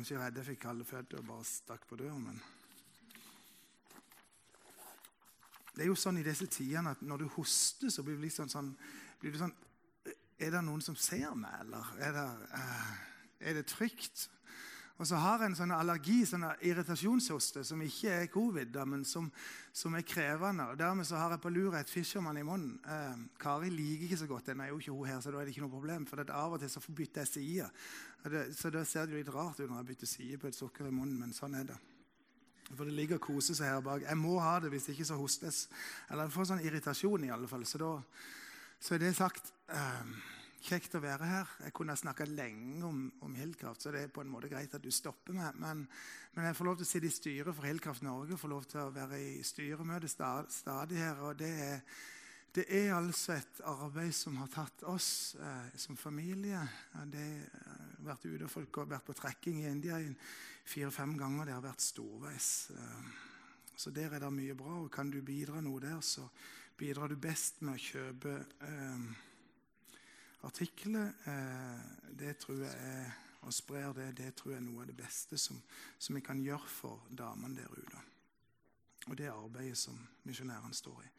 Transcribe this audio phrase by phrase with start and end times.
[0.00, 2.24] kanskje redde jeg fikk kalde føtter og bare stakk på døren.
[2.24, 2.40] men...
[5.74, 8.34] Det er jo sånn i disse tidene at når du hoster, så blir du litt
[8.34, 8.72] sånn, sånn,
[9.20, 9.52] blir du sånn
[10.40, 12.26] Er det noen som ser meg, eller er det,
[12.56, 12.92] uh,
[13.44, 14.24] er det trygt?
[14.96, 19.04] Og så har jeg en sånn allergi, sånn irritasjonshoste, som ikke er covid, da, men
[19.08, 19.30] som,
[19.72, 20.66] som, er krevende.
[20.72, 22.74] Og Dermed så har jeg på lur et Fisherman i munnen.
[22.84, 24.60] Eh, Kari liker ikke så godt den.
[24.60, 26.04] er jo ikke hun her, så da er det ikke noe problem.
[26.08, 27.70] For av og til så bytter jeg side.
[28.56, 30.92] Så da ser det litt rart ut når jeg bytter side på et sukker i
[30.92, 31.78] munnen, men sånn er det.
[32.70, 34.04] For det ligger og koser seg her bak.
[34.04, 35.64] Jeg må ha det, hvis ikke så hostes.
[36.10, 37.64] Eller jeg får sånn irritasjon, i alle fall.
[37.66, 37.94] Så da
[38.80, 39.50] så er det sagt.
[39.72, 40.12] Eh,
[40.60, 41.52] Kjekt å være her.
[41.64, 44.82] Jeg kunne snakka lenge om, om Hillkraft, så det er på en måte greit at
[44.84, 45.56] du stopper meg.
[45.56, 45.86] Men,
[46.34, 48.82] men jeg får lov til å sitte i styret for Hildkraft Norge, får lov til
[48.82, 51.22] å være i styremøte stadig her.
[51.24, 51.80] og det er,
[52.54, 56.58] det er altså et arbeid som har tatt oss eh, som familie.
[57.06, 60.00] Det har eh, vært ute, og Folk har vært på trekking i India
[60.66, 61.46] fire-fem ganger.
[61.46, 62.50] Det har vært storveis.
[62.74, 63.10] Eh,
[63.76, 64.80] så der er det mye bra.
[64.82, 66.26] og Kan du bidra noe der, så
[66.76, 69.08] bidrar du best med å kjøpe eh,
[70.48, 71.12] artikler.
[71.30, 71.88] Eh,
[72.18, 75.38] det tror jeg er, og sprer det, det tror jeg er noe av det beste
[75.38, 75.62] som,
[75.98, 78.06] som vi kan gjøre for damene der ute.
[79.08, 81.12] Og det arbeidet som misjonærene står i.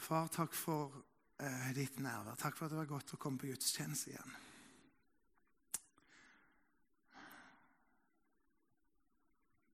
[0.00, 0.94] Far, takk for
[1.38, 2.38] eh, ditt nærvær.
[2.40, 4.36] Takk for at det var godt å komme på gudstjeneste igjen.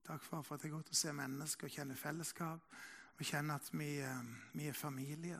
[0.07, 2.79] Takk, far, for at det er godt å se mennesker og kjenne fellesskap
[3.17, 5.39] og kjenne at vi, eh, vi er familie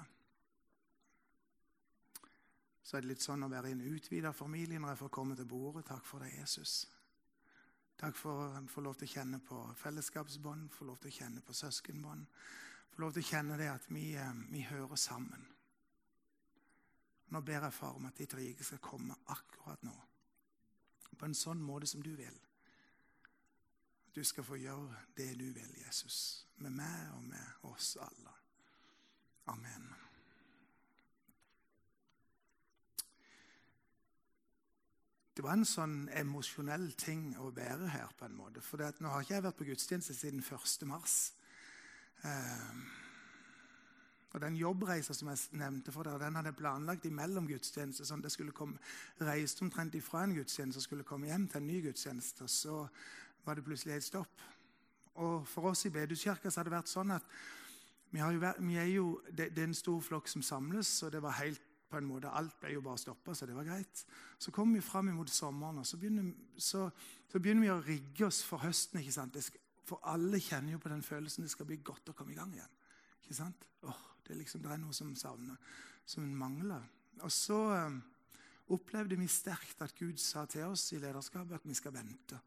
[2.87, 5.35] så er det litt sånn å være i en utvida familie når jeg får komme
[5.35, 5.83] til bordet.
[5.89, 6.85] Takk for det, Jesus.
[7.99, 11.43] Takk for jeg får lov til å kjenne på fellesskapsbånd, får lov til å kjenne
[11.43, 12.23] på søskenbånd.
[12.91, 15.47] Får lov til å kjenne det at vi, eh, vi hører sammen.
[17.29, 19.95] Nå ber jeg far om at ditt rike skal komme akkurat nå.
[21.17, 22.39] På en sånn måte som du vil.
[24.07, 26.45] At du skal få gjøre det du vil, Jesus.
[26.57, 28.35] Med meg og med oss alle.
[29.47, 29.95] Amen.
[35.37, 38.09] det var en sånn emosjonell ting å være her.
[38.17, 38.61] på en måte.
[38.61, 40.87] For Nå har ikke jeg vært på gudstjeneste siden 1.
[40.89, 41.33] mars.
[42.23, 42.97] Eh,
[44.33, 48.05] og Den jobbreisa som jeg nevnte for dere, den hadde jeg planlagt imellom gudstjenester.
[48.05, 48.77] sånn det skulle komme,
[49.21, 52.47] reiste omtrent ifra en gudstjeneste og skulle komme hjem til en ny gudstjeneste.
[52.47, 52.87] Så
[53.45, 54.43] var det plutselig helt stopp.
[55.15, 57.23] Og For oss i Bedehuskirka har det vært sånn at
[58.11, 61.21] vi, vært, vi er jo, det, det, er en stor flokk som samles, og det
[61.23, 64.05] var helt på en måte, Alt ble jo bare stoppa, så det var greit.
[64.39, 66.89] Så kommer vi fram mot sommeren, og så begynner, så,
[67.31, 68.99] så begynner, vi å rigge oss for høsten.
[68.99, 69.39] ikke sant?
[69.43, 72.37] Skal, for alle kjenner jo på den følelsen det skal bli godt å komme i
[72.37, 72.75] gang igjen.
[73.23, 73.67] ikke sant?
[73.87, 75.57] Åh, det, er liksom, det er noe som savner,
[76.05, 76.83] som mangler.
[77.23, 78.01] Og så um,
[78.75, 82.39] opplevde vi sterkt at Gud sa til oss i lederskapet at vi skal vente.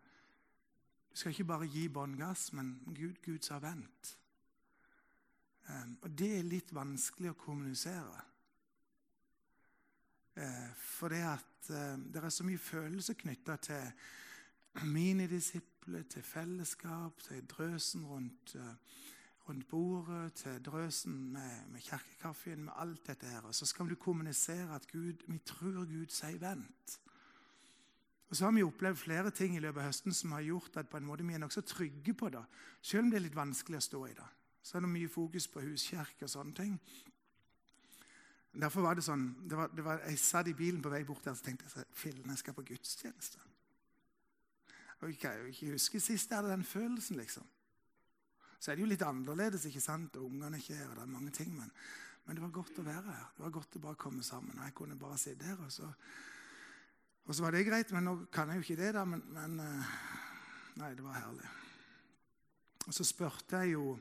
[1.11, 4.15] Du skal ikke bare gi bånn gass, men Gud, Gud sa vent.
[5.71, 8.27] Um, og det er litt vanskelig å kommunisere.
[10.37, 13.95] Uh, for det at uh, det er så mye følelser knytta til
[14.82, 18.75] minidisipler, til fellesskap, til drøsen rundt, eh,
[19.48, 23.41] rundt bordet, til drøsen med, med kirkekaffen, med alt dette her.
[23.41, 27.00] Og så skal du kommunisere at Gud, vi tror Gud sier 'vent'.
[28.30, 30.88] Og så har vi opplevd flere ting i løpet av høsten som har gjort at
[30.88, 32.44] på en måte vi er nokså trygge på det.
[32.82, 34.28] Selv om det er litt vanskelig å stå i det.
[34.62, 36.76] Så er det mye fokus på huskirke og sånne ting.
[38.53, 41.25] Derfor var det sånn, det var, det var, Jeg satt i bilen på vei bort
[41.25, 43.50] der og tenkte jeg, fillen, jeg skal på gudstjeneste.
[45.00, 47.16] Jeg kan jo ikke huske sist jeg hadde den følelsen.
[47.16, 47.47] liksom.
[48.60, 50.16] Så er det jo litt annerledes, ikke sant?
[50.16, 50.88] og ungene er ikke her.
[50.91, 51.70] og det er mange ting, men,
[52.26, 53.30] men, det var godt å være her.
[53.36, 54.60] Det var godt å bare komme sammen.
[54.64, 55.62] Jeg kunne bare sitte her.
[55.64, 55.88] Og så,
[57.24, 59.06] og så var det greit, men nå kan jeg jo ikke det, da.
[59.08, 59.94] Men, men eh,
[60.80, 61.48] Nei, det var herlig.
[62.86, 63.97] Og så spurte jeg jo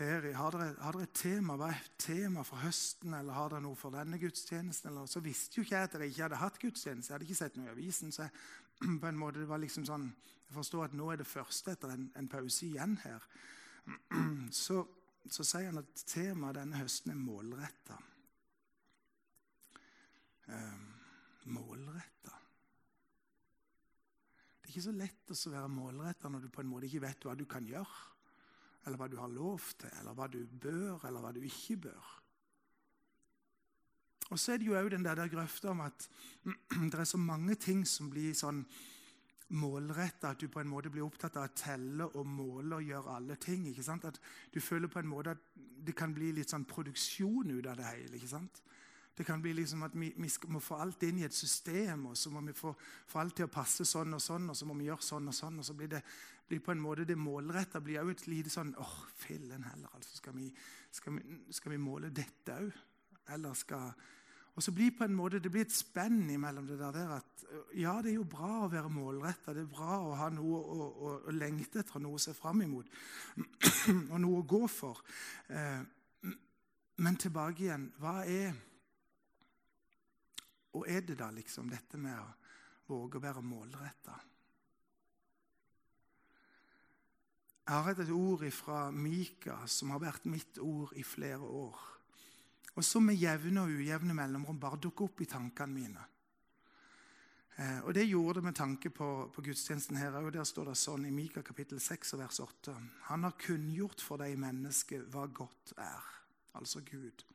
[0.00, 1.58] Peri, har dere, har dere, et tema?
[1.60, 3.12] Hva er tema for høsten?
[3.12, 4.88] Eller har dere noe for denne gudstjenesten?
[4.88, 7.10] Eller, så visste jo ikke jeg at dere ikke hadde hatt gudstjeneste.
[7.10, 8.14] Jeg hadde ikke sett noe i avisen.
[8.16, 8.32] så jeg,
[9.02, 10.08] på en måte, det var liksom sånn,
[10.48, 13.26] Jeg forstår at nå er det første etter en, en pause igjen her.
[14.62, 14.80] Så,
[15.30, 17.98] så sier han at temaet denne høsten er målretta.
[20.48, 20.88] Um, ehm,
[21.54, 22.38] målretta.
[24.56, 27.28] Det er ikke så lett å være målretta når du på en måte ikke vet
[27.28, 28.08] hva du kan gjøre
[28.86, 32.16] eller hva du har lov til, eller hva du bør, eller hva du ikke bør.
[34.30, 36.06] Og så er det jo òg den der, der grøfta om at
[36.90, 38.62] det er så mange ting som blir sånn
[39.58, 43.16] målretta, at du på en måte blir opptatt av å telle og måle og gjøre
[43.16, 43.66] alle ting.
[43.66, 44.06] ikke sant?
[44.06, 44.20] At
[44.54, 47.88] du føler på en måte at det kan bli litt sånn produksjon ut av det
[47.88, 48.14] hele.
[48.16, 48.62] ikke sant?
[49.20, 52.14] Det kan bli liksom at vi, vi må få alt inn i et system, og
[52.16, 52.70] så må vi få,
[53.06, 55.36] få alt til å passe sånn og sånn, og så må vi gjøre sånn og
[55.36, 55.58] sånn.
[55.60, 56.00] og så blir det
[56.48, 59.90] blir på en måte det målretta blir òg et lite sånn åh, oh, fillen heller.
[59.94, 60.48] altså skal vi,
[60.90, 62.70] skal, vi, skal vi, måle dette òg?
[63.36, 63.92] Eller skal
[64.56, 67.44] Og så blir på en måte, det blir et spenn imellom det der, at
[67.76, 69.52] ja, det er jo bra å være målretta.
[69.52, 72.64] Det er bra å ha noe å, å, å lengte etter, noe å se fram
[72.64, 72.88] imot
[74.10, 75.04] og noe å gå for.
[75.52, 75.84] Eh,
[77.04, 78.56] men tilbake igjen hva er
[80.80, 82.28] Og er det da liksom dette med å
[82.88, 84.16] våge å være målretta?
[87.66, 91.76] Jeg har hatt et ord fra Mika som har vært mitt ord i flere år.
[92.74, 96.06] Og som med jevne og ujevne mellomrom bare dukker opp i tankene mine.
[97.60, 100.32] Eh, og Det gjorde det med tanke på, på gudstjenesten her òg.
[100.32, 102.74] Der står det sånn i Mika kapittel 6 vers 8.
[103.10, 106.08] Han har kunngjort for deg menneske hva godt er
[106.56, 107.26] altså Gud.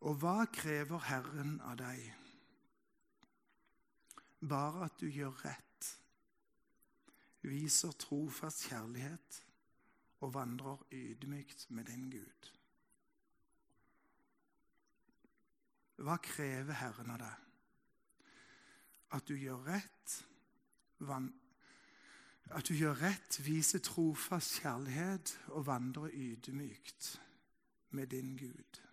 [0.00, 2.04] Og hva krever Herren av deg?
[4.48, 5.88] Bare at du gjør rett,
[7.42, 9.42] viser trofast kjærlighet
[10.22, 12.50] og vandrer ydmykt med din Gud.
[15.98, 17.44] Hva krever Herren av deg?
[19.18, 20.18] At du gjør rett,
[22.54, 27.16] at du gjør rett, viser trofast kjærlighet og vandrer ydmykt
[27.96, 28.87] med din Gud.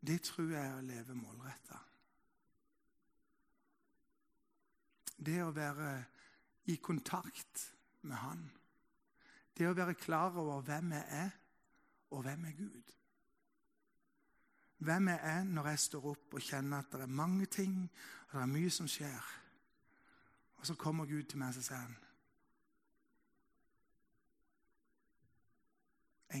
[0.00, 1.78] Det tror jeg er å leve målretta.
[5.20, 5.90] Det å være
[6.72, 7.66] i kontakt
[8.08, 8.46] med Han.
[9.56, 11.34] Det å være klar over hvem jeg er,
[12.10, 12.94] og hvem er Gud.
[14.80, 17.82] Hvem jeg er når jeg står opp og kjenner at det er mange ting
[18.30, 19.28] og det er mye som skjer.
[20.60, 21.96] Og så kommer Gud til meg og sier han,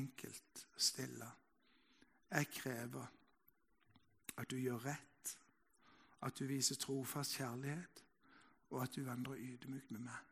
[0.00, 1.28] enkelt stille.
[2.30, 3.19] Jeg krever
[4.40, 5.36] at du gjør rett,
[6.24, 8.04] at du viser trofast kjærlighet,
[8.70, 10.26] og at du vandrer ydmykt med meg.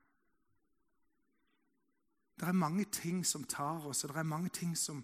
[2.38, 5.00] Det er mange ting som tar oss, og det er mange ting som,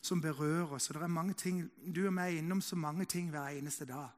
[0.00, 0.88] som berører oss.
[0.88, 3.84] og det er mange ting, Du og meg er innom så mange ting hver eneste
[3.84, 4.08] dag.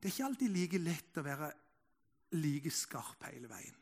[0.00, 1.50] Det er ikke alltid like lett å være
[2.40, 3.76] like skarp hele veien.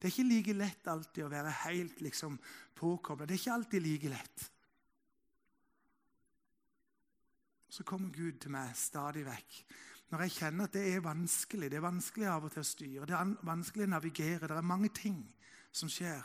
[0.00, 2.38] Det er ikke like lett alltid å være helt liksom,
[2.76, 3.26] påkobla.
[3.26, 4.46] Det er ikke alltid like lett.
[7.70, 9.60] Så kommer Gud til meg stadig vekk.
[10.10, 13.06] Når jeg kjenner at det er vanskelig, det er vanskelig av og til å styre,
[13.06, 15.20] det er vanskelig å navigere, det er mange ting
[15.70, 16.24] som skjer,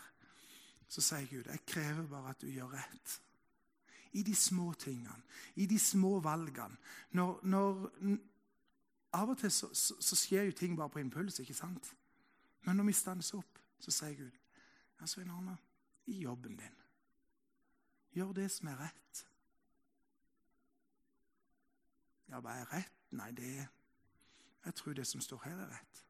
[0.90, 3.20] så sier Gud jeg krever bare at du gjør rett.
[4.18, 5.22] I de små tingene,
[5.62, 6.80] i de små valgene.
[7.20, 7.86] Når, når,
[9.14, 11.92] av og til så, så, så, skjer jo ting bare på impuls, ikke sant?
[12.66, 14.42] Men når vi stanser opp, så sier Gud
[14.96, 15.58] ja, Svein Arne,
[16.08, 16.82] i jobben din,
[18.16, 19.26] gjør det som er rett.
[22.30, 23.02] Ja, hva er rett?
[23.16, 23.68] Nei, det er
[24.66, 26.06] Jeg tror det som står her, er rett.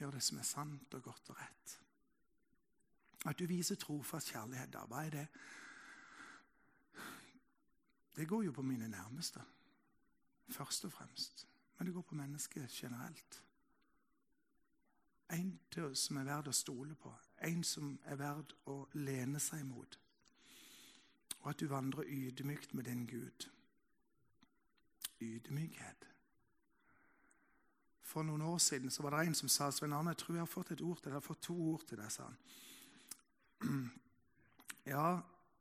[0.00, 1.74] Gjør det som er sant og godt og rett.
[3.28, 5.26] At du viser trofast kjærlighet, da, hva er det?
[8.16, 9.42] Det går jo på mine nærmeste,
[10.48, 11.46] først og fremst.
[11.78, 13.42] Men det går på mennesket generelt.
[15.30, 15.60] En
[15.94, 17.12] som er verd å stole på,
[17.46, 19.98] en som er verd å lene seg mot.
[21.40, 23.46] Og at du vandrer ydmykt med din Gud.
[25.20, 26.06] Ydmykhet.
[28.10, 30.42] For noen år siden så var det en som sa Svein Arne, jeg tror jeg
[30.42, 31.12] har fått et ord til deg.
[31.12, 32.38] Jeg har fått to ord til deg, sa han.
[34.90, 35.20] Ja,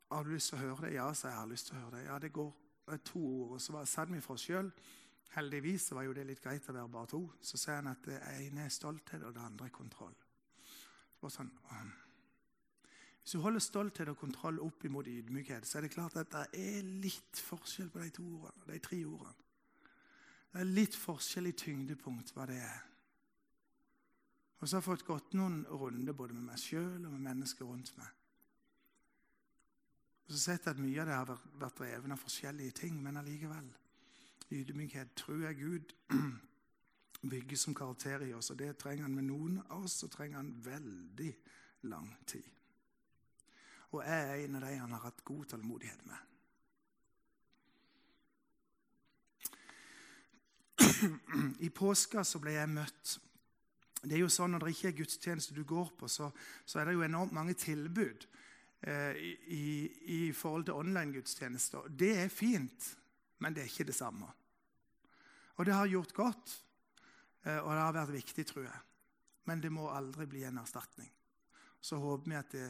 [0.09, 0.93] har du lyst til å høre det?
[0.95, 1.37] Ja, sa jeg.
[1.37, 2.05] har lyst til å høre det.
[2.07, 2.53] Ja, det går
[2.87, 3.51] det to ord.
[3.57, 4.71] Og så var, satt vi for oss sjøl.
[5.35, 7.19] Heldigvis var jo det litt greit å være bare to.
[7.41, 10.15] Så sier han at det ene er stolthet, og det andre er kontroll.
[11.19, 11.51] Så sånn,
[13.21, 16.47] Hvis du holder stolthet og kontroll opp imot ydmykhet, så er det klart at det
[16.57, 19.48] er litt forskjell på de, to ordene, de tre ordene.
[20.49, 22.85] Det er litt forskjell i tyngdepunkt hva det er.
[24.59, 27.69] Og så har jeg fått gått noen runder både med meg sjøl og med mennesker
[27.69, 28.09] rundt meg.
[30.25, 32.99] Og så har jeg sett at Mye av det har vært drevet av forskjellige ting,
[33.01, 33.69] men allikevel
[34.53, 35.95] ydmykhet tror jeg Gud
[37.31, 38.51] bygger som karakter i oss.
[38.51, 41.31] Og det trenger han med noen av oss, så trenger han veldig
[41.93, 42.45] lang tid.
[43.93, 46.28] Og jeg er en av de han har hatt god tålmodighet med.
[51.65, 53.15] I påska så ble jeg møtt.
[53.99, 56.29] Det er jo sånn Når det ikke er gudstjeneste du går på, så,
[56.65, 58.25] så er det jo enormt mange tilbud
[58.81, 59.17] eh,
[59.51, 59.65] i,
[60.15, 61.89] i, forhold til online-gudstjenester.
[61.91, 62.91] Det er fint,
[63.43, 64.29] men det er ikke det samme.
[65.59, 66.55] Og det har gjort godt,
[67.43, 68.79] eh, og det har vært viktig, tror jeg.
[69.51, 71.11] Men det må aldri bli en erstatning.
[71.81, 72.69] Så håper vi at, det,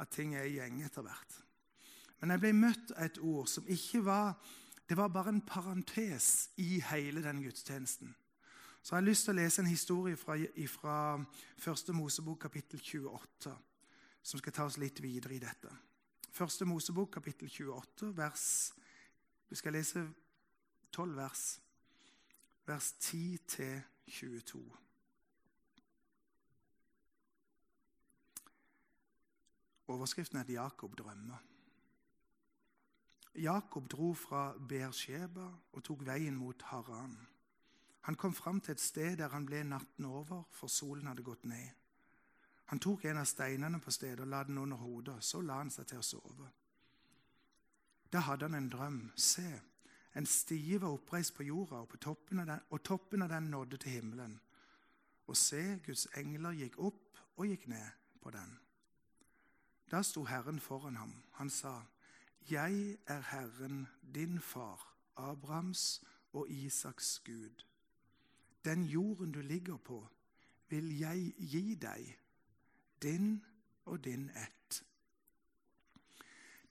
[0.00, 1.38] at ting er i gjeng etter hvert.
[2.20, 4.34] Men jeg ble møtt av et ord som ikke var
[4.90, 8.16] Det var bare en parentes i hele den gudstjenesten.
[8.82, 10.34] Så jeg har lyst til å lese en historie fra,
[11.62, 11.92] fra 1.
[11.94, 13.52] Mosebok kapittel 28,
[14.22, 15.70] som skal ta oss litt videre i dette.
[16.34, 16.66] 1.
[16.66, 18.46] Mosebok kapittel 28, vers
[19.50, 20.02] Vi skal lese
[20.92, 21.44] 12 vers.
[22.66, 24.64] Vers 10 til 22.
[29.86, 31.49] Overskriften er Jakob drømmer.
[33.34, 37.18] Jakob dro fra Beersheba og tok veien mot Haran.
[38.00, 41.44] Han kom fram til et sted der han ble natten over, for solen hadde gått
[41.44, 41.68] ned.
[42.70, 45.18] Han tok en av steinene på stedet og la den under hodet.
[45.24, 46.48] Så la han seg til å sove.
[48.12, 49.00] Da hadde han en drøm.
[49.16, 49.60] Se,
[50.14, 53.76] en stie var oppreist på jorda, og, på toppen den, og toppen av den nådde
[53.82, 54.40] til himmelen.
[55.26, 57.90] Og se, Guds engler gikk opp og gikk ned
[58.22, 58.56] på den.
[59.90, 61.14] Da sto Herren foran ham.
[61.38, 61.80] Han sa,
[62.48, 67.64] 'Jeg er Herren, din far, Abrahams og Isaks Gud.'
[68.64, 70.08] 'Den jorden du ligger på,
[70.68, 72.18] vil jeg gi deg,
[73.02, 73.44] din
[73.84, 74.84] og din ett.'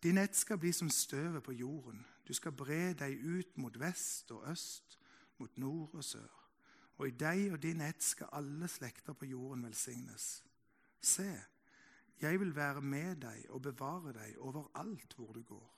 [0.03, 2.05] Din ett skal bli som støvet på jorden.
[2.27, 4.99] Du skal bre deg ut mot vest og øst,
[5.37, 6.49] mot nord og sør.
[6.97, 10.43] Og i deg og din ett skal alle slekter på jorden velsignes.
[11.01, 11.41] Se,
[12.21, 15.69] jeg vil være med deg og bevare deg overalt hvor du går,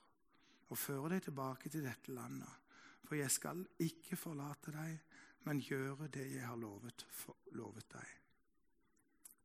[0.68, 2.58] og føre deg tilbake til dette landet.
[3.06, 4.98] For jeg skal ikke forlate deg,
[5.46, 8.18] men gjøre det jeg har lovet, for, lovet deg.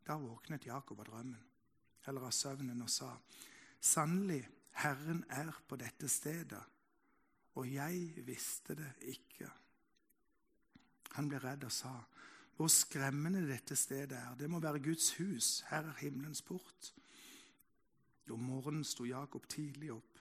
[0.07, 1.45] Da våknet Jakob av drømmen,
[2.07, 3.11] eller av søvnen, og sa,
[3.81, 4.41] Sannelig,
[4.77, 6.61] Herren er på dette stedet,
[7.57, 9.49] og jeg visste det ikke.
[11.17, 11.95] Han ble redd og sa,
[12.57, 14.35] hvor skremmende dette stedet er.
[14.35, 15.63] Det må være Guds hus.
[15.69, 16.93] Her er himmelens port.
[18.29, 20.17] Om morgenen sto Jakob tidlig opp.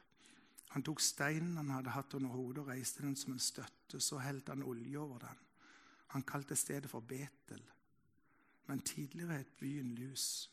[0.75, 4.01] Han tok steinen han hadde hatt under hodet, og reiste den som en støtte.
[4.01, 5.41] Så helte han olje over den.
[6.13, 7.63] Han kalte stedet for Betel,
[8.67, 10.51] men tidligere het byen Lus.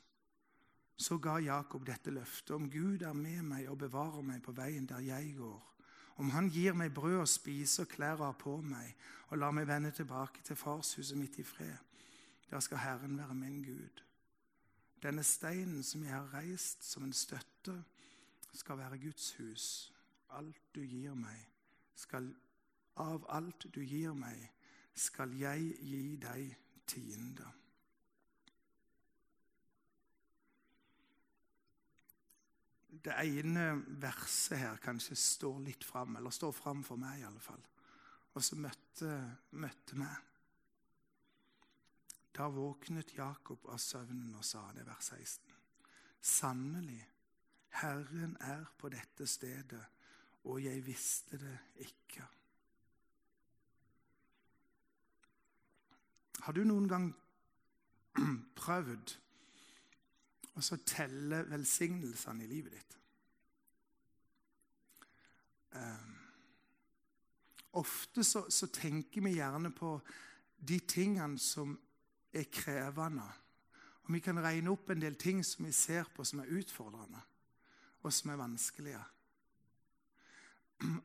[0.97, 2.55] Så ga Jakob dette løftet.
[2.55, 5.72] Om Gud er med meg og bevarer meg på veien der jeg går,
[6.15, 8.93] om han gir meg brød å spise og klær å ha på meg,
[9.31, 11.77] og lar meg vende tilbake til farshuset mitt i fred,
[12.51, 14.03] da skal Herren være min Gud.
[15.03, 17.75] Denne steinen som jeg har reist som en støtte,
[18.53, 19.65] skal være Guds hus.
[20.29, 21.39] Alt du gir meg,
[21.95, 22.29] skal,
[22.95, 24.45] av alt du gir meg,
[24.93, 26.53] skal jeg gi deg
[26.87, 27.49] tiende.
[33.03, 37.41] Det ene verset her kanskje står litt fram, eller står fram for meg i alle
[37.43, 37.63] fall.
[38.33, 39.09] Og så møtte,
[39.59, 40.29] møtte meg.
[42.33, 45.57] Da våknet Jakob av søvnen og sa det, er vers 16.
[46.23, 47.01] Sannelig,
[47.83, 49.83] Herren er på dette stedet,
[50.49, 52.25] og jeg visste det ikke.
[56.43, 57.11] Har du noen gang
[58.63, 59.13] prøvd
[60.53, 62.97] og så telle velsignelsene i livet ditt.
[65.73, 66.11] Um,
[67.81, 69.95] ofte så, så, tenker vi gjerne på
[70.67, 71.73] de tingene som
[72.33, 73.25] er krevende.
[74.03, 77.21] Og vi kan regne opp en del ting som vi ser på som er utfordrende,
[78.03, 79.01] og som er vanskelige.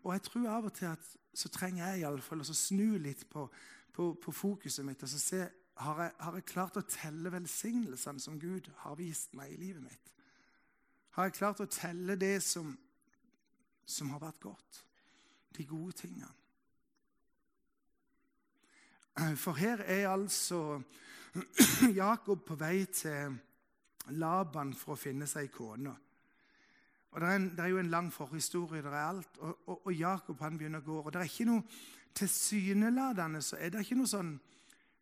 [0.02, 2.98] Og jeg tror av og til at så trenger jeg i alle fall å snu
[2.98, 3.46] litt på,
[3.94, 5.42] på, på fokuset mitt og så se
[5.78, 9.84] har jeg, har jeg, klart å telle velsignelsene som Gud har vist meg i livet
[9.84, 10.12] mitt?
[11.14, 12.72] Har jeg klart å telle det som,
[13.86, 14.80] som har vært godt?
[15.54, 16.34] De gode tingene?
[19.38, 20.80] For her er altså
[22.02, 23.38] Jakob på vei til
[24.18, 25.94] Laban for å finne seg kone.
[27.08, 28.82] Og det er, en, det er, jo en lang forhistorie.
[28.82, 30.98] det er alt, og, og, og Jakob han begynner å gå.
[31.02, 31.86] og det er ikke noe
[32.18, 34.30] Tilsynelatende så er det ikke noe sånn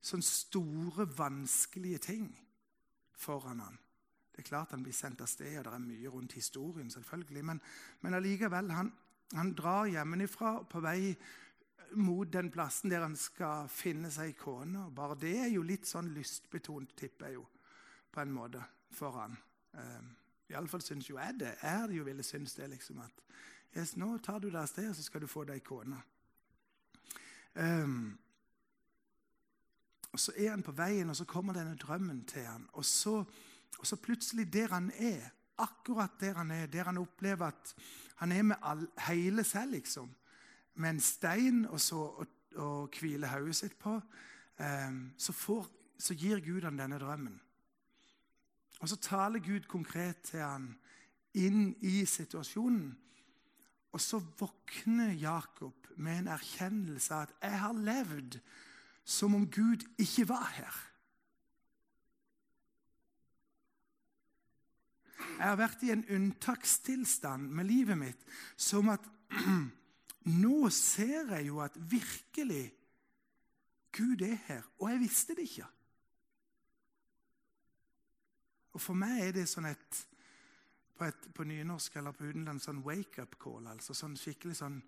[0.07, 2.29] sånne store, vanskelige ting
[3.17, 3.79] foran han.
[4.33, 7.45] Det er klart han blir sendt av sted, og det er mye rundt historien, selvfølgelig.
[7.49, 7.61] Men,
[8.05, 8.93] men allikevel, han,
[9.33, 11.15] han drar hjemmefra på vei
[11.97, 14.91] mot den plassen der han skal finne seg kone.
[14.95, 17.47] Bare det er jo litt sånn lystbetont, tipper jeg jo,
[18.13, 18.61] på en måte,
[18.93, 19.39] for han.
[19.73, 20.13] Um,
[20.53, 21.55] Iallfall syns jo jeg det.
[21.65, 23.25] Er det jo ville synes det, liksom at
[23.77, 25.99] yes, Nå tar du deg av sted, og så skal du få deg kone.
[27.57, 28.19] Um,
[30.13, 32.69] og Så er han på veien, og så kommer denne drømmen til han.
[32.73, 33.25] Og så,
[33.79, 37.75] og så plutselig, der han er, akkurat der han er, der han opplever at
[38.17, 40.09] han er med all, hele seg, liksom,
[40.75, 42.25] med en stein og så
[42.57, 43.99] og, hvile hodet sitt på,
[44.59, 45.67] um, så, får,
[45.99, 47.41] så gir Gud han denne drømmen.
[48.81, 50.71] Og så taler Gud konkret til han
[51.37, 52.95] inn i situasjonen.
[53.93, 58.41] Og så våkner Jakob med en erkjennelse av at 'jeg har levd
[59.07, 60.83] som om Gud ikke var her'.
[65.39, 69.05] Jeg har vært i en unntakstilstand med livet mitt, som at
[70.43, 72.73] nå ser jeg jo at virkelig
[73.93, 75.67] Gud er her, og jeg visste det ikke.
[78.73, 80.07] Og For meg er det sånn et
[80.97, 83.67] på, et, på nynorsk eller på utenlandsk sånn wake-up call.
[83.69, 84.79] altså sånn skikkelig sånn,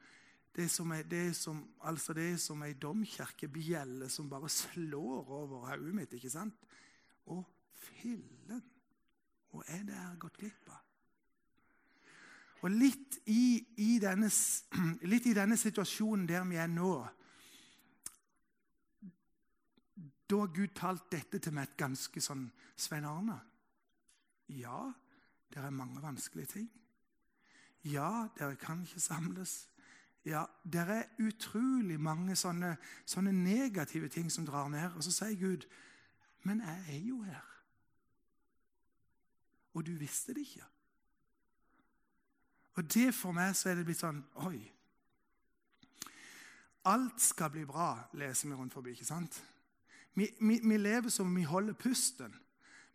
[0.54, 5.94] Det er det som, altså det er som ei domkirkebjelle som bare slår over hodet
[5.94, 6.12] mitt.
[6.12, 6.54] ikke sant?
[7.26, 7.42] Å,
[7.78, 8.62] fillen!
[9.54, 10.84] Og er det jeg har gått glipp av?
[12.66, 14.30] Og litt i, i, denne,
[15.12, 16.92] litt i denne situasjonen der vi er nå
[20.28, 23.38] Da har Gud talt dette til meg et ganske sånn Svein Arne.
[24.52, 24.90] Ja,
[25.48, 26.66] det er mange vanskelige ting.
[27.88, 29.54] Ja, dere kan ikke samles.
[30.28, 32.74] Ja, det er utrolig mange sånne,
[33.08, 34.90] sånne, negative ting som drar ned.
[34.96, 35.64] Og så sier Gud,
[36.42, 37.54] 'Men jeg er jo her.'
[39.74, 40.64] Og du visste det ikke.
[42.74, 44.72] Og det for meg så er det blitt sånn Oi.
[46.84, 48.90] Alt skal bli bra, leser vi rundt forbi.
[48.90, 49.44] ikke sant?
[50.14, 52.34] Vi, vi, vi lever som om vi holder pusten.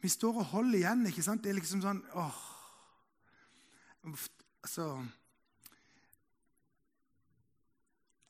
[0.01, 1.05] Vi står og holder igjen.
[1.07, 1.43] ikke sant?
[1.43, 2.39] Det er liksom sånn åh.
[4.63, 5.05] Altså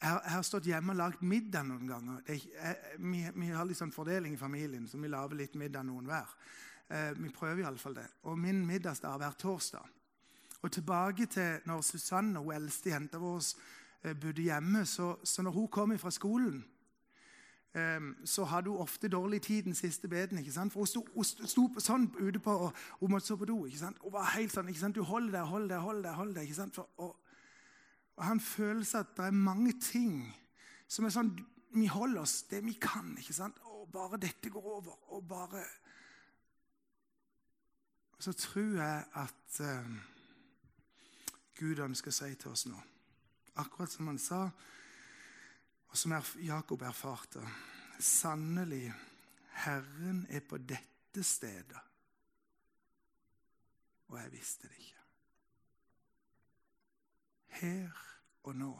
[0.03, 2.19] jeg, har stått hjemme og lagd middag noen ganger.
[2.27, 5.87] Er, jeg, vi, vi, har litt sånn fordeling i familien, så vi lager litt middag
[5.87, 6.35] noen hver.
[6.89, 8.09] Eh, vi prøver iallfall det.
[8.27, 9.87] Og min middagsdag vært torsdag.
[10.63, 13.41] Og tilbake til når Susanne, hun eldste jenta vår,
[14.03, 14.85] eh, bodde hjemme.
[14.85, 16.61] Så, så når hun kom fra skolen
[17.75, 20.37] Ehm, så hadde hun ofte dårlig tid den siste beden.
[20.37, 20.73] ikke sant?
[20.73, 23.65] For Hun sto, hun sto sånn ute på, og hun måtte stå på do.
[23.65, 23.97] ikke sant?
[24.03, 24.95] Hun var helt sånn, ikke sant?
[24.95, 26.13] Du holder deg, holder deg, holder deg.
[26.15, 26.75] holder deg, ikke sant?
[26.75, 27.15] For, og,
[28.15, 30.35] og Han føler at det er mange ting
[30.87, 31.33] som er sånn
[31.73, 33.15] Vi holder oss det vi kan.
[33.17, 33.57] ikke sant?
[33.65, 35.13] Og bare dette går over.
[35.13, 35.63] Og bare
[38.19, 39.95] Så tror jeg at uh,
[41.57, 42.77] Gud ønsker å si til oss nå,
[43.59, 44.45] akkurat som han sa
[45.93, 47.43] og som Jakob erfarte
[47.99, 48.87] Sannelig,
[49.63, 51.81] Herren er på dette stedet.
[54.09, 55.02] Og jeg visste det ikke.
[57.59, 58.03] Her
[58.43, 58.73] og nå.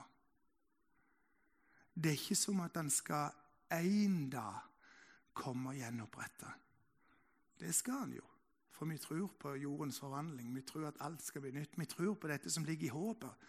[1.94, 3.34] Det er ikke som at han skal
[3.74, 4.62] en dag
[5.38, 6.50] komme og gjenopprette.
[7.60, 8.26] Det skal han jo.
[8.74, 10.56] For vi tror på jordens forvandling.
[10.56, 11.78] Vi tror at alt skal bli nytt.
[11.78, 13.46] Vi tror på dette som ligger i håpet.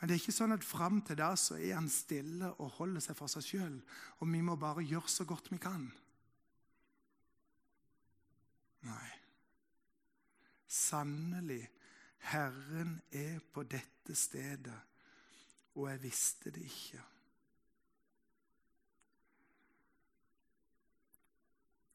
[0.00, 3.00] Men det er ikke sånn at fram til da så er han stille og holder
[3.04, 3.76] seg for seg sjøl.
[4.20, 5.86] Og vi må bare gjøre så godt vi kan.
[8.84, 9.10] Nei.
[10.68, 11.62] Sannelig,
[12.24, 14.80] Herren er på dette stedet,
[15.74, 17.02] og jeg visste det ikke.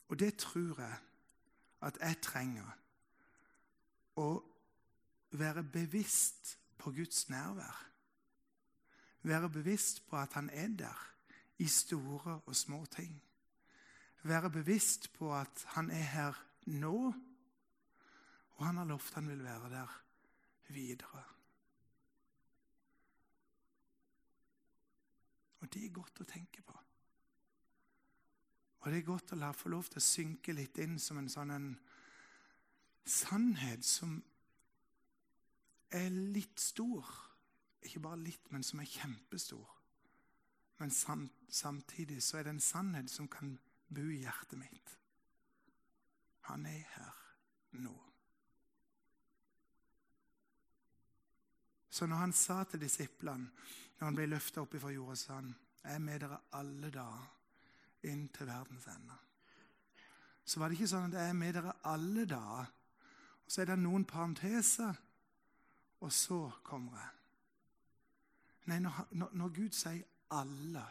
[0.10, 0.98] Og det tror jeg
[1.82, 2.70] at jeg trenger.
[4.20, 4.28] Å
[5.32, 7.86] være bevisst på Guds nærvær.
[9.22, 11.06] Være bevisst på at han er der
[11.58, 13.16] i store og små ting.
[14.24, 17.14] Være bevisst på at han er her nå,
[18.56, 19.98] og han har lovt han vil være der
[20.74, 21.24] videre.
[25.60, 26.76] Og det er godt å tenke på.
[28.80, 31.52] Og det er godt å få lov til å synke litt inn som en sånn
[31.52, 31.72] en
[33.10, 34.22] sannhet som
[35.92, 37.10] er litt stor
[37.86, 39.76] ikke bare litt, men som er kjempestor.
[40.80, 44.96] Men samtidig så er det en sannhet som kan bo i hjertet mitt.
[46.52, 47.26] Han er her
[47.84, 47.96] nå.
[51.90, 53.50] Så når han sa til disiplene,
[54.00, 57.30] når han ble løfta opp fra jorda, sa han, 'Jeg er med dere alle dager
[58.04, 59.18] inn til verdens ende'.
[60.46, 62.72] Så var det ikke sånn at 'jeg er med dere alle dager',
[63.46, 64.94] og så er det noen parenteser,
[66.00, 67.10] og så kommer jeg.
[68.66, 70.88] Nei, når, når, når Gud sier 'alle',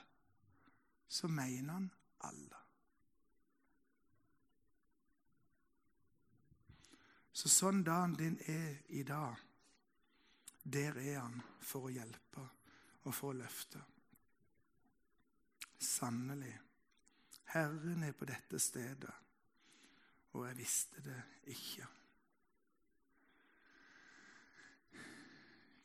[1.08, 2.56] så mener han alle.
[7.32, 9.36] Så sånn dagen din er i dag,
[10.72, 12.44] der er han for å hjelpe
[13.04, 13.80] og for å løfte.
[15.78, 16.54] Sannelig,
[17.54, 19.14] Herren er på dette stedet,
[20.36, 21.20] og jeg visste det
[21.54, 21.86] ikke.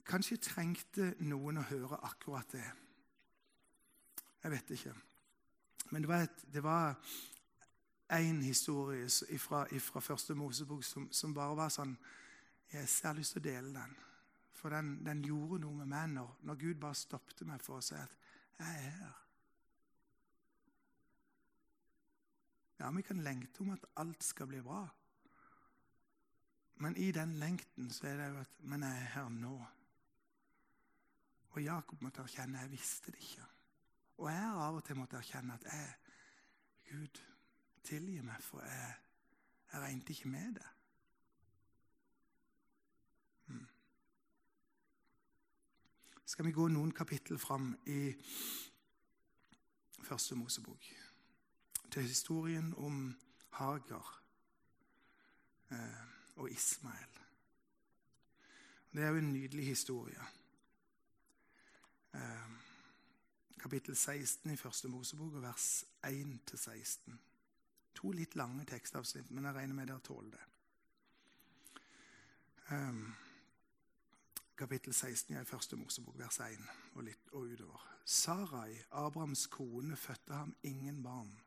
[0.04, 2.65] Kanskje trengte noen å høre akkurat det.
[4.43, 4.96] Jeg vet ikke.
[5.91, 6.98] Men det var, et, det var
[8.17, 9.08] en historie
[9.39, 11.96] fra første Mosebok som, som, bare var sånn
[12.74, 13.96] Jeg har lyst til å dele den.
[14.63, 17.84] For den, den gjorde noe med meg når, når Gud bare stoppet meg for å
[17.84, 18.13] si at
[18.56, 19.17] 'jeg er her'.
[22.80, 24.88] Ja, vi kan lengte om at alt skal bli bra.
[26.76, 29.65] Men i den lengten så er det jo at Men jeg er her nå.
[31.49, 33.45] Og Jakob måtte erkjenne jeg visste det ikke.
[34.17, 35.93] Og jeg har av og til måttet erkjenne at jeg,
[36.91, 37.21] Gud,
[37.84, 38.95] tilgi meg, for jeg,
[39.73, 40.73] jeg regnet ikke med det.
[46.34, 48.10] Skal vi gå noen kapittel fram i
[50.02, 50.86] Første Mosebok,
[51.93, 52.96] til historien om
[53.60, 54.08] Hagar
[55.69, 56.00] eh,
[56.41, 57.19] og Ismael.
[58.96, 60.26] Det er jo en nydelig historie.
[62.17, 62.50] Eh,
[63.60, 67.13] kapittel 16 i Første Mosebok, vers 1-16.
[68.02, 70.50] To litt lange tekstavsnitt, men jeg regner med dere tåler det.
[72.72, 73.13] Um,
[74.58, 76.58] kapittel 16 i Første Mosebok, vers 1
[76.96, 77.86] og, litt, og utover.
[78.06, 81.39] Sarai, Abrahams kone, fødte ham ingen barn.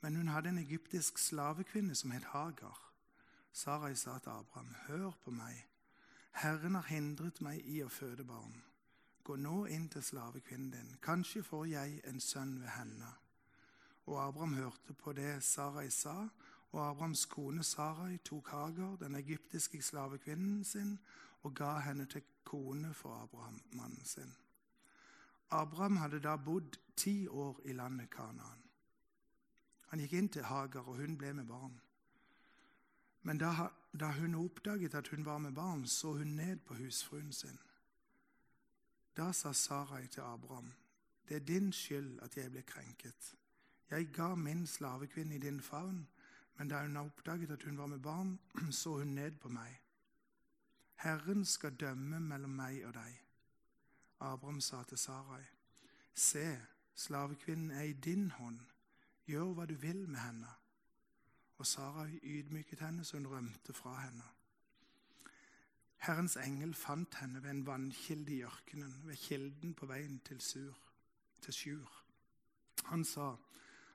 [0.00, 2.78] Men hun hadde en egyptisk slavekvinne som het Hagar.
[3.52, 5.66] Sarai sa til Abraham, hør på meg.
[6.32, 8.62] Herren har hindret meg i å føde barn.
[9.24, 10.94] Gå nå inn til slavekvinnen din.
[11.02, 13.10] Kanskje får jeg en sønn ved henne.
[14.06, 16.16] Og Abraham hørte på det Sarai sa,
[16.72, 20.98] og Abrahams kone Sarai tok Hagar, den egyptiske slavekvinnen sin,
[21.42, 24.34] og ga henne til kone for Abraham, mannen sin.
[25.50, 28.62] Abraham hadde da bodd ti år i landet Kanaan.
[29.90, 31.80] Han gikk inn til Hagar, og hun ble med barn.
[33.22, 33.68] Men da,
[34.00, 37.58] da hun oppdaget at hun var med barn, så hun ned på husfruen sin.
[39.16, 40.72] Da sa Sarai til Abraham,
[41.28, 43.34] det er din skyld at jeg ble krenket.
[43.90, 46.08] Jeg ga min slavekvinne i din favn,
[46.58, 48.38] men da hun oppdaget at hun var med barn,
[48.70, 49.80] så hun ned på meg.
[51.00, 53.20] Herren skal dømme mellom meg og deg.
[54.20, 55.44] Abraham sa til Sarai,
[56.14, 56.58] se,
[56.94, 58.58] slavekvinnen er i din hånd,
[59.24, 60.50] gjør hva du vil med henne.
[61.56, 64.26] Og Sarai ydmyket henne så hun rømte fra henne.
[66.04, 70.76] Herrens engel fant henne ved en vannkilde i ørkenen, ved kilden på veien til, sur,
[71.40, 71.96] til Sjur.
[72.92, 73.34] Han sa,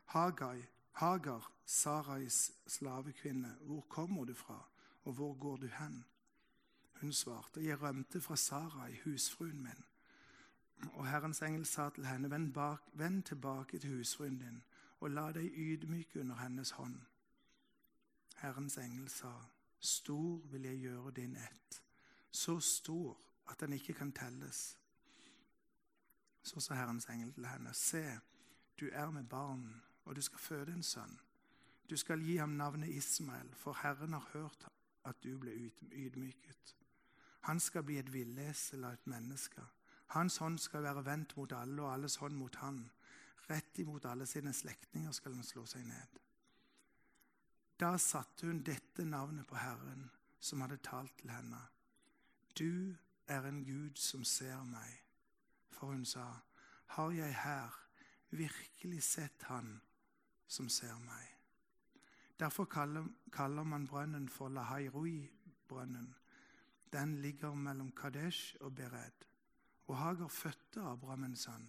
[0.06, 4.58] Hagai, Hagar, Sarais slavekvinne, hvor kommer du fra,
[5.04, 6.06] og hvor går du hen?
[7.01, 9.84] Hun svarte, jeg rømte fra Sarai, husfruen min.
[10.93, 14.63] Og Herrens engel sa til henne, vend, bak, vend tilbake til husfruen din,
[14.99, 16.99] og la deg ydmyke under hennes hånd.
[18.36, 19.34] Herrens engel sa,
[19.79, 21.81] stor vil jeg gjøre din ett
[22.36, 23.17] så stor
[23.49, 24.77] at den ikke kan telles.
[26.43, 28.19] Så sa Herrens engel til henne, se,
[28.79, 31.19] du er med barn, og du skal føde en sønn.
[31.89, 34.67] Du skal gi ham navnet Ismael, for Herren har hørt
[35.05, 35.53] at du ble
[35.91, 36.75] ydmyket.
[37.45, 39.62] Han skal bli et villesel av et menneske.
[40.15, 42.79] Hans hånd skal være vendt mot alle, og alles hånd mot han.
[43.49, 46.19] Rett imot alle sine slektninger skal han slå seg ned.
[47.79, 51.62] Da satte hun dette navnet på Herren, som hadde talt til henne.
[52.58, 52.95] Du
[53.27, 55.01] er en Gud som ser meg.
[55.69, 56.25] For hun sa,
[56.86, 57.73] Har jeg her
[58.29, 59.81] virkelig sett Han
[60.47, 61.31] som ser meg?
[62.39, 66.15] Derfor kaller, kaller man brønnen for Lahairoi-brønnen.
[66.93, 69.26] Den ligger mellom Kadesh og Bered.
[69.88, 71.67] Og Hagar fødte Abraham en sønn.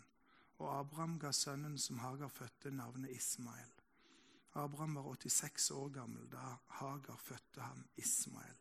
[0.59, 3.73] Og Abraham ga sønnen som Hagar fødte, navnet Ismael.
[4.55, 8.57] Abraham var 86 år gammel da Hagar fødte ham Ismael.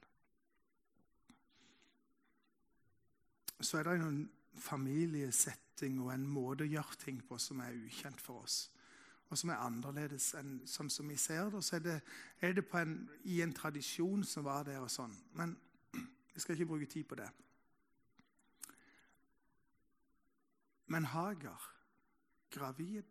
[3.60, 8.22] så er det en familiesetting og en måte å gjøre ting på som er ukjent
[8.22, 8.70] for oss.
[9.30, 11.63] Og som er annerledes enn sånn som vi ser det.
[11.65, 11.96] Så er det,
[12.46, 15.15] er det en, i en tradisjon som var der og sånn.
[15.34, 15.56] Men
[16.36, 17.30] vi skal ikke bruke tid på det.
[20.93, 21.71] Men Hagar,
[22.52, 23.04] gravid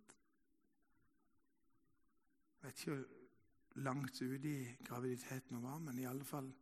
[2.62, 6.52] Jeg vet ikke hvor langt ute i graviditeten hun var, men i alle fall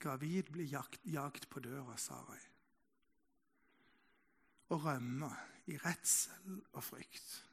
[0.00, 2.40] Gravid blir jagt, jagt på døra, Sarai
[4.68, 5.34] og rømmer
[5.66, 7.44] i redsel og frykt.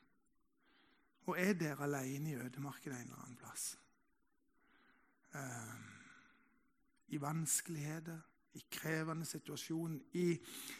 [1.25, 3.79] Og er der alene i ødemarken en eller annen plass.
[5.33, 5.83] Um,
[7.07, 8.19] I vanskeligheter,
[8.53, 10.39] i krevende situasjoner, i,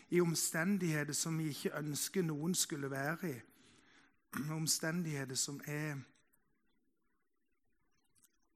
[0.10, 3.38] i, omstendigheter som vi ikke ønsker noen skulle være i.
[4.62, 5.98] Omstendigheter som er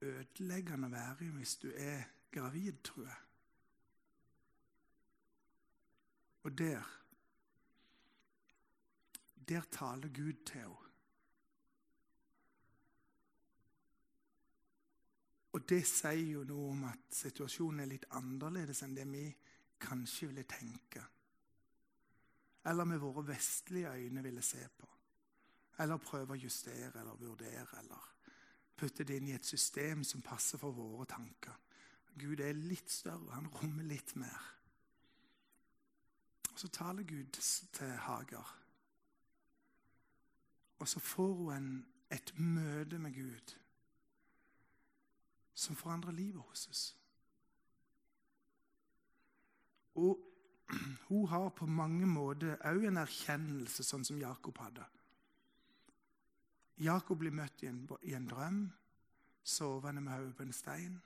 [0.02, 3.24] ødeleggende å være i hvis du er gravid, tror jeg.
[6.44, 6.94] Og der
[9.50, 10.87] der taler Gud til henne.
[15.56, 19.24] Og det sier jo noe om at situasjonen er litt annerledes enn det vi
[19.80, 21.04] kanskje ville tenke.
[22.68, 24.90] Eller med våre vestlige øyne ville se på.
[25.80, 28.14] Eller prøve å justere eller vurdere eller
[28.78, 31.56] putte det inn i et system som passer for våre tanker.
[32.18, 34.54] Gud er litt større, han rommer litt mer.
[36.52, 37.38] Og Så taler Gud
[37.74, 38.56] til Hagar.
[40.80, 43.54] Og så får hun et møte med Gud
[45.58, 46.84] som forandrer livet hennes.
[49.98, 50.20] Og
[51.10, 54.86] hun har på mange måter òg en erkjennelse, sånn som Jakob hadde.
[56.86, 58.60] Jakob blir møtt i en, i en drøm,
[59.42, 61.00] sovende med hodet på en stein.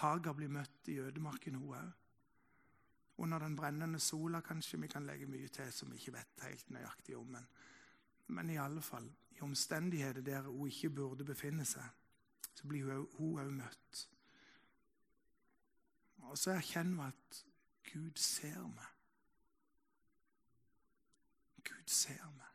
[0.00, 1.92] Hagar blir møtt i ødemarken, hun òg.
[3.20, 4.80] Under den brennende sola, kanskje.
[4.80, 7.28] Vi kan legge mye til som vi ikke vet helt nøyaktig om.
[7.36, 7.46] Men,
[8.32, 11.84] men i alle fall, i omstendigheter der hun ikke burde befinne seg,
[12.56, 14.02] så blir hun òg møtt.
[16.26, 17.44] Og så erkjenner hun at
[17.92, 18.92] Gud ser meg.
[21.64, 22.52] Gud ser meg.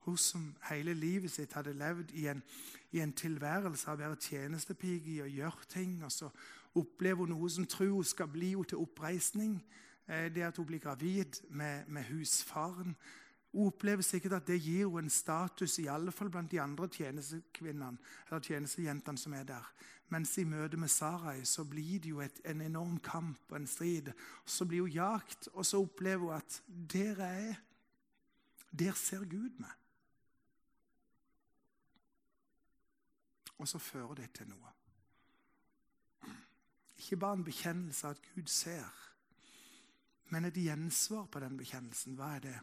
[0.00, 2.42] Hun som hele livet sitt hadde levd i en,
[2.90, 5.98] i en tilværelse av å være tjenestepike og gjøre ting.
[6.04, 6.30] Og så
[6.74, 9.58] opplever hun noe som tror hun skal bli henne til oppreisning.
[10.08, 12.96] Eh, det at hun blir gravid med, med husfaren.
[13.52, 16.86] Hun opplever sikkert at det gir henne en status, i alle fall blant de andre
[16.88, 19.72] tjenestekvinnene eller tjenestejentene som er der.
[20.10, 23.66] Mens i møte med Sarai så blir det jo et, en enorm kamp og en
[23.66, 24.10] strid.
[24.44, 27.60] Så blir hun jakt, og så opplever hun at der jeg er,
[28.70, 29.76] der ser Gud meg.
[33.58, 34.74] Og så fører det til noe.
[37.00, 38.90] Ikke bare en bekjennelse av at Gud ser,
[40.30, 42.14] men et gjensvar på den bekjennelsen.
[42.18, 42.58] Hva er det?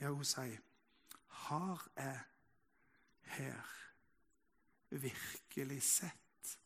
[0.00, 0.58] Ja, hun sier
[1.26, 2.20] Har jeg
[3.36, 3.74] her
[4.90, 6.56] virkelig sett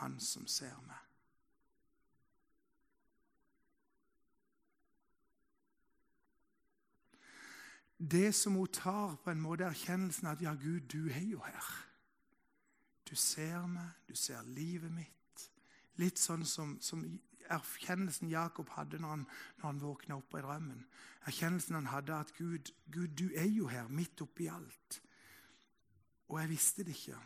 [0.00, 1.04] Han som ser meg?
[7.98, 11.40] Det som hun tar, på en måte erkjennelsen av at ja, Gud, du er jo
[11.42, 11.70] her.
[13.10, 15.48] Du ser meg, du ser livet mitt.
[15.98, 17.02] Litt sånn som, som
[17.50, 19.26] erkjennelsen Jakob hadde når han,
[19.58, 20.84] når han våkna opp i drømmen.
[21.26, 25.00] Erkjennelsen han hadde at Gud, Gud, du er jo her, midt oppi alt.
[26.28, 27.18] Og jeg visste det ikke.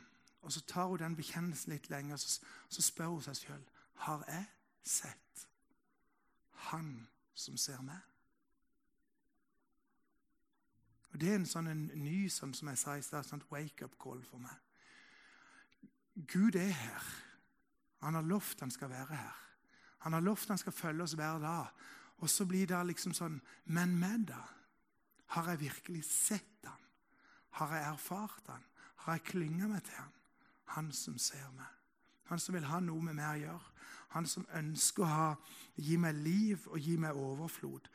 [0.43, 3.69] Og så tar hun den bekjennelsen litt lenger så, så spør hun seg sjøl
[4.03, 4.47] har jeg
[4.83, 5.47] sett
[6.71, 8.01] Han som ser meg.
[11.13, 13.99] Og Det er en sånn en ny sånn som jeg sa i stad, sånn wake-up
[14.01, 14.55] call for meg.
[16.15, 17.09] Gud er her.
[18.01, 19.42] Han har lovt han skal være her.
[20.05, 21.69] Han har lovt han skal følge oss hver dag.
[22.23, 24.43] Og så blir det liksom sånn Men med da?
[25.35, 26.81] Har jeg virkelig sett han?
[27.59, 28.65] Har jeg erfart han?
[29.05, 30.13] Har jeg klynga meg til han?
[30.77, 31.69] Han som ser meg.
[32.31, 33.71] Han som vil ha noe med meg å gjøre.
[34.13, 35.29] Han som ønsker å ha,
[35.77, 37.89] gi meg liv og gi meg overflod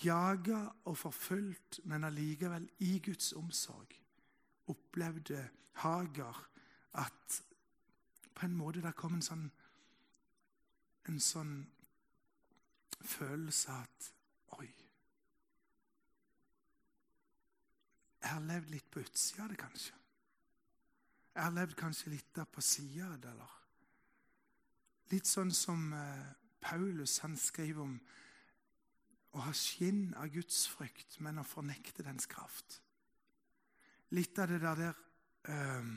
[0.00, 3.98] jaga og forfulgt, men allikevel i Guds omsorg
[4.72, 5.48] opplevde
[5.82, 6.38] Hagar
[7.00, 7.42] at
[8.32, 9.50] på en måte det kom en sånn,
[11.10, 11.54] en sånn
[13.02, 14.10] følelse at
[14.58, 14.68] Oi.
[18.22, 19.96] Jeg har levd litt på utsida av det, kanskje.
[21.32, 23.58] Jeg har levd kanskje litt der på sida av det, eller
[25.12, 26.28] Litt sånn som eh,
[26.64, 27.98] Paulus han skriver om
[29.36, 32.78] å ha skinn av Guds frykt, men å fornekte dens kraft.
[34.16, 35.92] Litt av det der, der øh,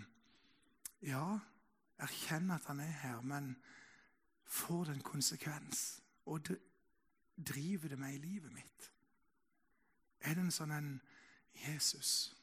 [1.05, 1.25] Ja,
[2.01, 3.53] erkjenne at han er her, men
[4.45, 6.01] får det en konsekvens?
[6.25, 6.59] Og det,
[7.35, 8.91] driver det meg i livet mitt?
[10.21, 10.89] Er det en sånn en
[11.65, 12.33] Jesus,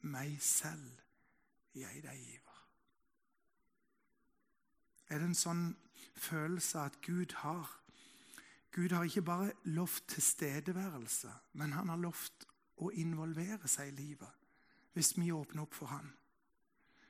[0.00, 1.00] meg selv
[1.74, 2.62] jeg deg giver?
[5.08, 5.64] Er det en sånn
[6.18, 7.78] følelse at Gud har
[8.78, 12.44] Gud har ikke bare lovt tilstedeværelse, men han har lovt
[12.84, 14.34] å involvere seg i livet
[14.92, 16.10] hvis vi åpner opp for han.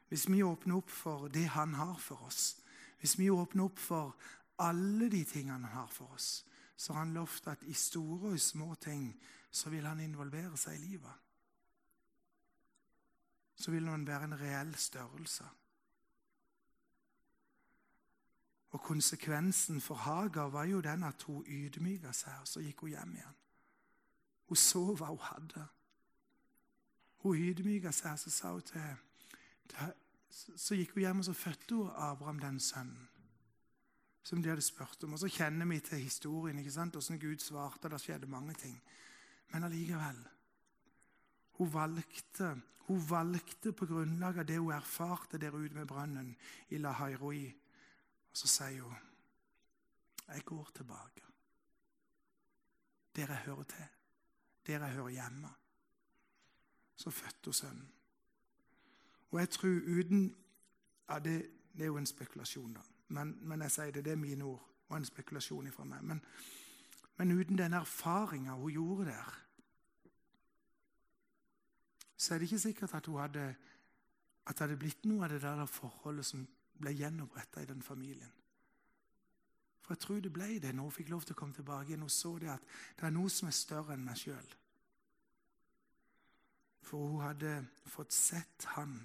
[0.08, 2.57] Hvis vi åpner opp for det han har for oss,
[2.98, 4.16] hvis vi åpner opp for
[4.58, 6.44] alle de tingene han har for oss,
[6.76, 9.12] så har han lovt at i store og små ting
[9.50, 11.14] så vil han involvere seg i livet.
[13.54, 15.44] Så vil han være en reell størrelse.
[18.70, 22.90] Og Konsekvensen for Hagar var jo den at hun ydmyka seg, og så gikk hun
[22.90, 23.38] hjem igjen.
[24.48, 25.64] Hun så hva hun hadde.
[27.24, 29.00] Hun ydmyka seg, så sa hun til,
[29.68, 29.96] til
[30.30, 33.08] Så gikk hun hjem og så fødte hun Abraham den sønnen
[34.28, 35.12] som de hadde spurt om.
[35.12, 36.92] Og Så kjenner vi til historien, ikke sant?
[36.92, 37.88] hvordan Gud svarte.
[37.88, 38.82] Det skjedde mange ting.
[39.52, 40.28] Men allikevel
[41.58, 46.36] Hun valgte, hun valgte på grunnlag av det hun erfarte der ute med brønnen
[46.70, 47.54] i Lahairoi
[48.30, 48.96] Og så sier hun,
[50.28, 51.24] 'Jeg går tilbake.'
[53.16, 53.88] Der jeg hører til.
[54.66, 55.48] Der jeg hører hjemme.
[56.96, 57.92] Så fødte hun sønnen.
[59.30, 60.36] Og jeg tror uten
[61.08, 62.80] ja, det, det, er jo en spekulasjon, da.
[63.08, 66.02] Men, men, jeg sier det, det er mine ord og en spekulasjon fra meg.
[66.04, 66.20] Men,
[67.16, 69.38] men uten den erfaringa hun gjorde der,
[72.16, 73.54] så er det ikke sikkert at hadde,
[74.46, 76.46] at det hadde blitt noe av det der forholdet som
[76.78, 78.32] ble gjenoppretta i den familien.
[79.82, 82.02] For jeg tror det ble det når hun fikk lov til å komme tilbake igjen.
[82.04, 82.64] Hun så det at
[82.98, 84.50] det er noe som er større enn meg sjøl.
[86.84, 87.52] For hun hadde
[87.88, 88.98] fått sett han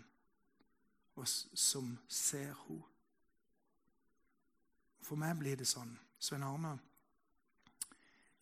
[1.25, 2.89] som ser henne.
[5.03, 6.77] For meg blir det sånn, Svein Arne,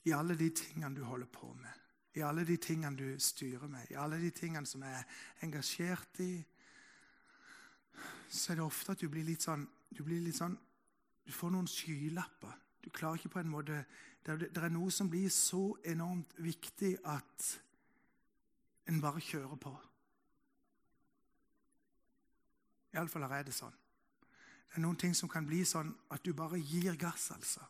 [0.05, 1.79] i alle de tingene du holder på med,
[2.13, 6.21] i alle de tingene du styrer med, i alle de tingene som jeg er engasjert
[6.21, 6.35] i,
[8.29, 10.53] så er det ofte at du blir litt sånn Du, blir litt sånn,
[11.27, 12.53] du får noen skylapper.
[12.79, 13.81] Du klarer ikke på en måte
[14.23, 17.47] det, det er noe som blir så enormt viktig at
[18.87, 19.73] en bare kjører på.
[22.93, 23.75] Iallfall er det sånn.
[24.71, 27.63] Det er noen ting som kan bli sånn at du bare gir gass, altså.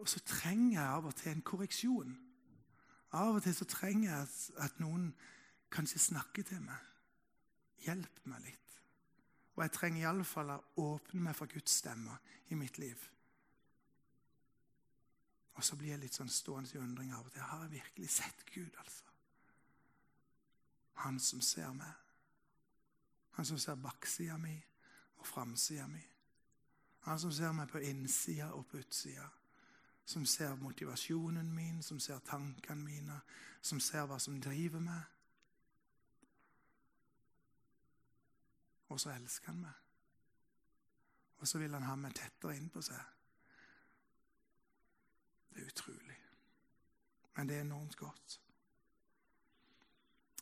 [0.00, 2.16] Og så trenger jeg av og til en korreksjon.
[3.12, 5.12] Av og til så trenger jeg at, at noen
[5.72, 6.90] kanskje snakker til meg.
[7.86, 8.58] Hjelp meg litt.
[9.54, 12.16] Og jeg trenger iallfall å åpne meg for Guds stemme
[12.50, 13.08] i mitt liv.
[15.54, 17.44] Og så blir jeg litt sånn stående i undring av og til.
[17.44, 19.04] Har jeg virkelig sett Gud, altså?
[21.04, 22.01] Han som ser meg.
[23.32, 24.56] Han som ser baksida mi
[25.16, 26.02] og framsida mi.
[27.00, 29.28] Han som ser meg på innsida og på utsida.
[30.04, 33.20] Som ser motivasjonen min, som ser tankene mine,
[33.62, 35.02] som ser hva som driver meg.
[38.88, 39.78] Og så elsker han meg.
[41.38, 43.00] Og så vil han ha meg tettere inn på seg.
[45.54, 46.18] Det er utrolig.
[47.36, 48.38] Men det er enormt godt.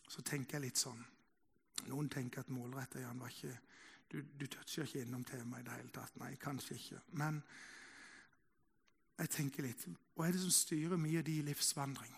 [0.08, 1.04] Så tenker jeg litt sånn
[1.88, 3.58] Noen tenker at målretta Jan var ikke
[4.10, 6.16] Du, du toucher ikke innom temaet i det hele tatt.
[6.18, 7.00] Nei, kanskje ikke.
[7.20, 7.36] Men
[9.20, 9.84] jeg tenker litt
[10.16, 12.16] Hva er det som styrer mye av de livsvandring?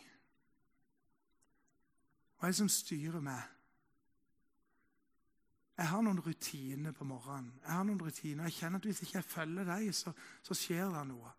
[2.38, 3.42] Hva er det som styrer meg?
[5.78, 7.52] Jeg har noen rutiner på morgenen.
[7.62, 8.44] Jeg har noen rutiner.
[8.44, 11.32] Jeg kjenner at Hvis ikke jeg følger dem, så, så, skjer det noe.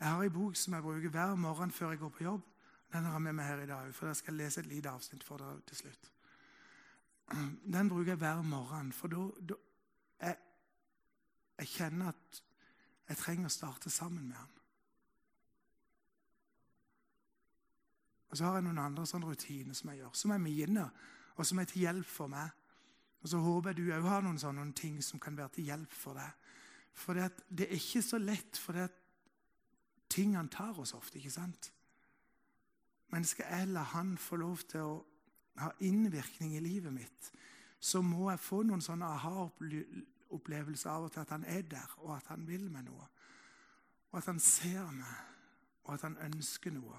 [0.00, 2.44] Jeg har en bok som jeg bruker hver morgen før jeg går på jobb.
[2.92, 5.24] Den har jeg med meg her i dag, for jeg skal lese et lite avsnitt
[5.24, 6.10] for dere til slutt.
[7.32, 9.56] Den bruker jeg hver morgen, for da
[10.20, 10.36] jeg,
[11.58, 12.42] jeg kjenner at
[13.08, 14.52] jeg trenger å starte sammen med ham.
[18.30, 20.86] Og så har jeg noen andre sånne rutiner som jeg gjør, som er mine,
[21.36, 22.50] og som er til hjelp for meg.
[23.22, 25.94] Og så håper jeg du òg har noen sånne ting som kan være til hjelp
[25.94, 26.52] for deg.
[26.96, 28.86] For det, det er ikke så lett, for det
[30.12, 31.70] tingene tar oss ofte, ikke sant?
[33.12, 34.94] Men skal jeg la han få lov til å
[35.60, 37.30] ha innvirkning i livet mitt,
[37.80, 42.16] så må jeg få noen sånne aha-opplevelser av og til at han er der, og
[42.16, 43.08] at han vil meg noe.
[44.12, 45.16] Og at han ser meg,
[45.84, 46.98] og at han ønsker noe.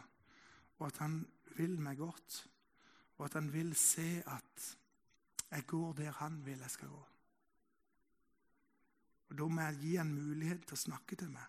[0.78, 1.20] Og at han
[1.58, 2.44] vil meg godt.
[3.18, 4.68] Og at han vil se at
[5.52, 7.04] jeg går der han vil jeg skal gå.
[9.28, 11.48] Og Da må jeg gi han mulighet til å snakke til meg.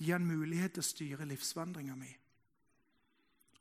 [0.00, 2.10] Gi han mulighet til å styre livsvandringa mi.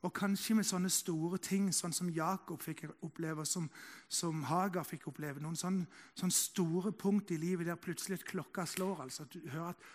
[0.08, 3.66] Og kanskje med sånne store ting, sånn som Jakob fikk oppleve, som,
[4.08, 5.42] som Hagar fikk oppleve.
[5.44, 9.02] Noen sånne, sånne, store punkt i livet der plutselig klokka slår.
[9.08, 9.90] altså Du hører at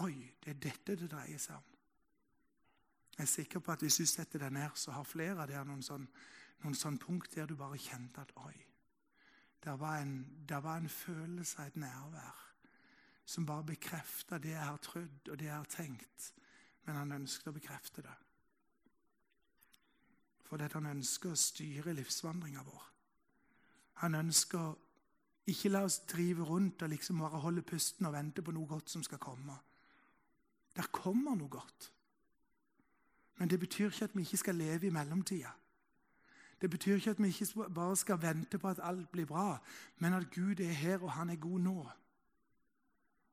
[0.00, 1.78] Oi, det er dette det dreier seg om.
[3.16, 5.66] Jeg er sikker på at hvis du setter deg ned, så har flere av dere
[5.66, 6.06] noen sånn
[6.60, 8.56] noen sånne punkt der du bare kjente at oi,
[9.64, 10.14] det var en,
[10.48, 12.46] der var en følelse av et nærvær
[13.30, 16.32] som bare bekrefta det jeg har trodd og det jeg har tenkt.
[16.86, 18.14] Men han ønsket å bekrefte det.
[20.50, 22.86] Fordi han ønsker å styre livsvandringa vår.
[24.02, 24.72] Han ønsker
[25.50, 28.90] ikke la oss drive rundt og liksom bare holde pusten og vente på noe godt
[28.90, 29.54] som skal komme.
[30.76, 31.90] Der kommer noe godt.
[33.38, 35.54] Men det betyr ikke at vi ikke skal leve i mellomtida.
[36.60, 39.58] Det betyr ikke at vi ikke bare skal vente på at alt blir bra,
[39.98, 41.78] men at Gud er her, og han er god nå.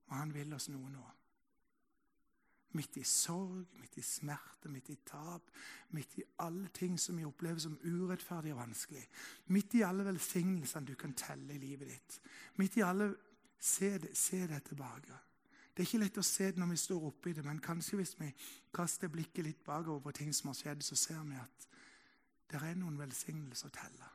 [0.08, 1.04] Og han vil oss noe nå.
[2.76, 5.48] Midt i sorg, midt i smerte, midt i tap,
[5.96, 9.06] midt i alle ting som vi opplever som urettferdig og vanskelig.
[9.56, 12.20] Midt i alle velsignelsene du kan telle i livet ditt.
[12.60, 13.14] Midt i alle
[13.60, 15.14] Se det, se det tilbake.
[15.74, 18.16] Det er ikke lett å se det når vi står oppi det, men kanskje hvis
[18.20, 18.32] vi
[18.74, 21.68] kaster blikket litt bakover på ting som har skjedd, så ser vi at
[22.50, 24.10] det er noen velsignelser å telle.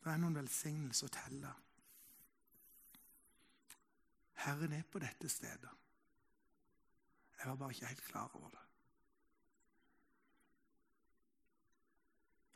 [0.00, 1.52] Det er noen velsignelser å telle.
[4.40, 5.70] Herren er på dette stedet.
[7.40, 8.64] Jeg var bare ikke helt klar over det.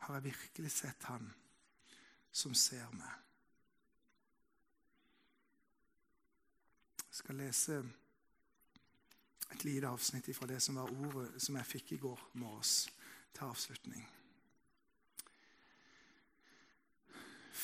[0.05, 1.33] Har jeg virkelig sett Han
[2.31, 3.21] som ser meg?
[6.99, 7.79] Jeg skal lese
[9.51, 12.75] et lite avsnitt fra det som var ordet som jeg fikk i går morges
[13.33, 14.05] til avslutning.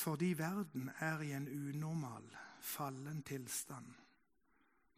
[0.02, 2.26] Fordi verden er i en unormal,
[2.62, 4.01] fallen tilstand,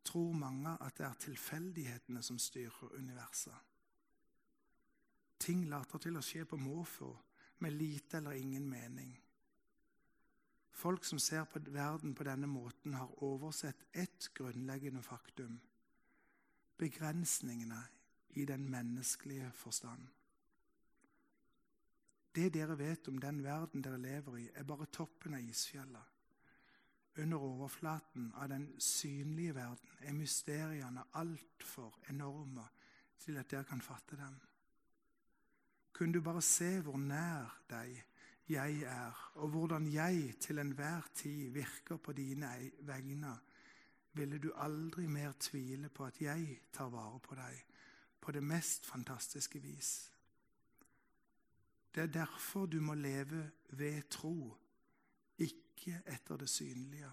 [0.06, 3.56] tror mange at det er tilfeldighetene som styrer universet.
[5.40, 7.12] Ting later til å skje på måfå,
[7.60, 9.14] med lite eller ingen mening.
[10.72, 15.62] Folk som ser på verden på denne måten, har oversett ett grunnleggende faktum
[16.78, 17.84] begrensningene
[18.30, 20.08] i den menneskelige forstand.
[22.36, 26.13] Det dere vet om den verden dere lever i, er bare toppen av isfjellet.
[27.18, 32.66] Under overflaten av den synlige verden er mysteriene altfor enorme
[33.22, 34.40] til at dere kan fatte dem.
[35.94, 38.00] Kunne du bare se hvor nær deg
[38.50, 42.50] jeg er, og hvordan jeg til enhver tid virker på dine
[42.82, 43.38] vegne,
[44.14, 47.62] ville du aldri mer tvile på at jeg tar vare på deg
[48.22, 50.12] på det mest fantastiske vis.
[51.96, 54.58] Det er derfor du må leve ved tro,
[55.38, 57.12] ikke etter det synlige.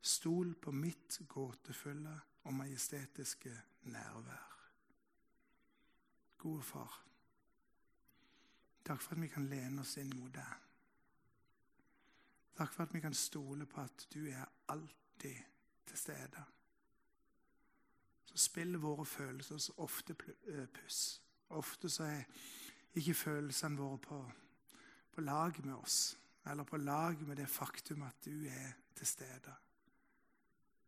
[0.00, 4.50] Stol på mitt gåtefulle og majestetiske nærvær.
[6.38, 7.04] Gode far,
[8.84, 10.64] takk for at vi kan lene oss inn mot deg.
[12.54, 15.40] Takk for at vi kan stole på at du er alltid
[15.86, 16.44] til stede.
[18.24, 20.16] Så spiller våre følelser så ofte
[20.46, 21.22] eh, puss.
[21.48, 22.22] Ofte så er
[22.94, 24.20] ikke følelsene våre på,
[25.14, 29.54] på lag med oss, eller på lag med det faktum at du er til stede.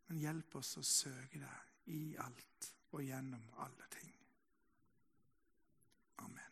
[0.06, 4.12] Men hjelp oss å søke deg i alt og gjennom alle ting.
[6.24, 6.45] Amen.